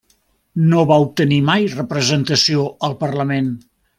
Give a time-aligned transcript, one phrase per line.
[0.71, 3.55] No va obtenir mai representació al Parlament.